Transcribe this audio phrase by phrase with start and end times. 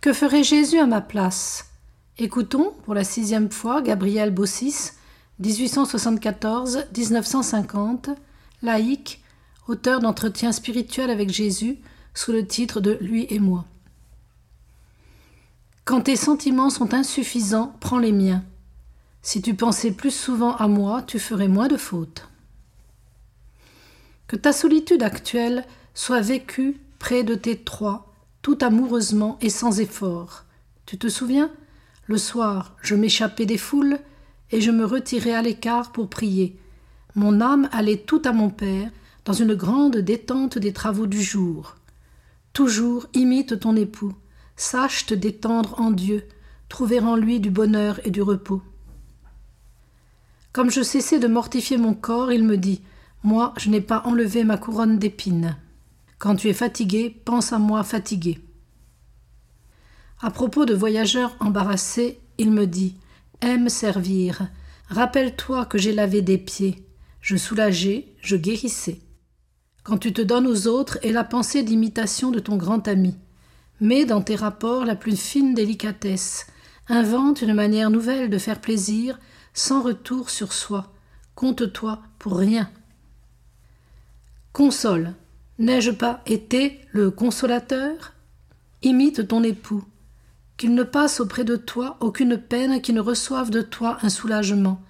[0.00, 1.72] Que ferait Jésus à ma place?
[2.18, 4.92] Écoutons pour la sixième fois Gabriel Bossis,
[5.42, 8.14] 1874-1950,
[8.62, 9.20] laïque,
[9.66, 11.78] auteur d'entretiens spirituels avec Jésus
[12.14, 13.64] sous le titre de Lui et moi.
[15.84, 18.44] Quand tes sentiments sont insuffisants, prends les miens.
[19.22, 22.28] Si tu pensais plus souvent à moi, tu ferais moins de fautes.
[24.28, 28.07] Que ta solitude actuelle soit vécue près de tes trois,
[28.42, 30.44] tout amoureusement et sans effort.
[30.86, 31.50] Tu te souviens?
[32.06, 33.98] Le soir, je m'échappais des foules
[34.50, 36.58] et je me retirais à l'écart pour prier.
[37.14, 38.90] Mon âme allait tout à mon Père,
[39.24, 41.76] dans une grande détente des travaux du jour.
[42.54, 44.14] Toujours imite ton époux,
[44.56, 46.24] sache te détendre en Dieu,
[46.70, 48.62] trouver en lui du bonheur et du repos.
[50.52, 52.80] Comme je cessais de mortifier mon corps, il me dit
[53.22, 55.56] Moi, je n'ai pas enlevé ma couronne d'épines.
[56.18, 58.40] Quand tu es fatigué, pense à moi fatigué.
[60.20, 62.96] À propos de voyageurs embarrassés, il me dit
[63.40, 64.48] Aime servir.
[64.88, 66.84] Rappelle-toi que j'ai lavé des pieds.
[67.20, 69.00] Je soulageais, je guérissais.
[69.84, 73.16] Quand tu te donnes aux autres et la pensée d'imitation de ton grand ami.
[73.80, 76.46] Mets dans tes rapports la plus fine délicatesse.
[76.88, 79.20] Invente une manière nouvelle de faire plaisir
[79.54, 80.92] sans retour sur soi.
[81.36, 82.68] Compte-toi pour rien.
[84.52, 85.14] Console.
[85.58, 88.14] N'ai-je pas été le consolateur?
[88.82, 89.82] Imite ton époux.
[90.56, 94.80] Qu'il ne passe auprès de toi aucune peine, qui ne reçoive de toi un soulagement.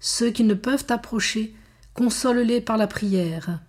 [0.00, 1.54] Ceux qui ne peuvent t'approcher,
[1.94, 3.60] console-les par la prière.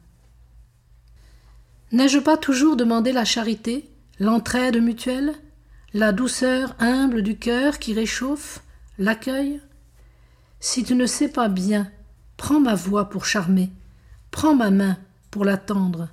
[1.91, 3.87] N'ai-je pas toujours demandé la charité,
[4.19, 5.35] l'entraide mutuelle,
[5.93, 8.63] la douceur humble du cœur qui réchauffe,
[8.97, 9.61] l'accueil?
[10.59, 11.91] Si tu ne sais pas bien,
[12.37, 13.69] prends ma voix pour charmer,
[14.31, 14.97] prends ma main
[15.31, 16.09] pour l'attendre.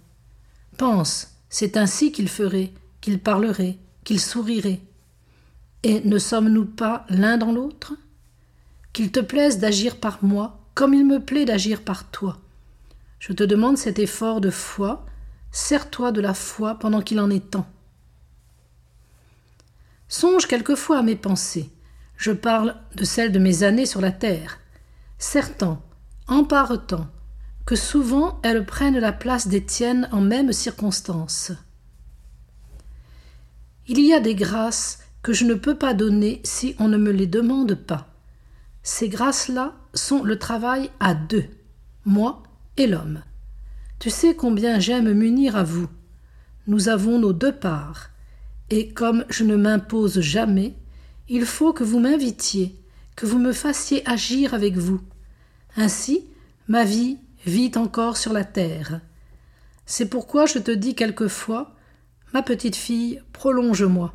[0.77, 4.81] Pense, c'est ainsi qu'il ferait, qu'il parlerait, qu'il sourirait.
[5.83, 7.95] Et ne sommes-nous pas l'un dans l'autre?
[8.93, 12.37] Qu'il te plaise d'agir par moi comme il me plaît d'agir par toi.
[13.19, 15.07] Je te demande cet effort de foi,
[15.51, 17.67] sers-toi de la foi pendant qu'il en est temps.
[20.09, 21.71] Songe quelquefois à mes pensées.
[22.19, 24.59] Je parle de celles de mes années sur la terre.
[25.19, 25.81] Certain,
[26.29, 27.09] en part-temps,
[27.67, 31.51] que souvent elles prennent la place des tiennes en même circonstance.
[33.89, 37.11] Il y a des grâces que je ne peux pas donner si on ne me
[37.11, 38.15] les demande pas.
[38.85, 41.45] Ces grâces-là sont le travail à deux,
[42.05, 42.45] moi
[42.77, 43.23] et l'homme.
[43.99, 45.89] Tu sais combien j'aime m'unir à vous.
[46.69, 48.11] Nous avons nos deux parts,
[48.71, 50.75] et comme je ne m'impose jamais,
[51.29, 52.81] il faut que vous m'invitiez,
[53.17, 55.01] que vous me fassiez agir avec vous.
[55.77, 56.27] Ainsi,
[56.69, 59.01] ma vie vit encore sur la terre.
[59.87, 61.73] C'est pourquoi je te dis quelquefois
[62.35, 64.13] Ma petite fille, prolonge-moi.